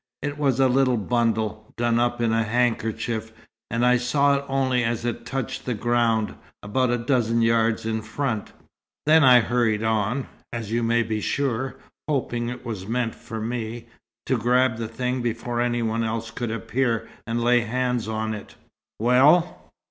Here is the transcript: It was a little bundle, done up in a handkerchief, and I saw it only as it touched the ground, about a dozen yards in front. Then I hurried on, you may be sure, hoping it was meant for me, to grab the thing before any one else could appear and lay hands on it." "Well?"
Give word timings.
It 0.23 0.39
was 0.39 0.59
a 0.59 0.67
little 0.67 0.97
bundle, 0.97 1.71
done 1.77 1.99
up 1.99 2.21
in 2.21 2.33
a 2.33 2.41
handkerchief, 2.43 3.31
and 3.69 3.85
I 3.85 3.97
saw 3.97 4.35
it 4.37 4.45
only 4.47 4.83
as 4.83 5.05
it 5.05 5.27
touched 5.27 5.63
the 5.65 5.75
ground, 5.75 6.33
about 6.63 6.89
a 6.89 6.97
dozen 6.97 7.43
yards 7.43 7.85
in 7.85 8.01
front. 8.01 8.51
Then 9.05 9.23
I 9.23 9.41
hurried 9.41 9.83
on, 9.83 10.25
you 10.59 10.81
may 10.81 11.03
be 11.03 11.21
sure, 11.21 11.75
hoping 12.07 12.49
it 12.49 12.65
was 12.65 12.87
meant 12.87 13.13
for 13.13 13.39
me, 13.39 13.89
to 14.25 14.39
grab 14.39 14.77
the 14.77 14.87
thing 14.87 15.21
before 15.21 15.61
any 15.61 15.83
one 15.83 16.03
else 16.03 16.31
could 16.31 16.49
appear 16.49 17.07
and 17.27 17.39
lay 17.39 17.59
hands 17.59 18.07
on 18.07 18.33
it." 18.33 18.55
"Well?" 18.97 19.71